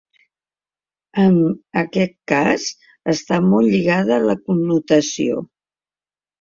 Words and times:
En 1.23 1.37
aquest 1.81 2.17
cas 2.33 2.67
està 3.15 3.41
molt 3.53 3.77
lligada 3.77 4.19
a 4.19 4.27
la 4.33 4.39
connotació. 4.51 5.49